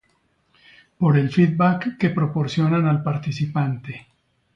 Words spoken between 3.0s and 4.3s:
participante.